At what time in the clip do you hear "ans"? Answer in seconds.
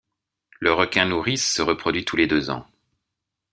2.49-2.65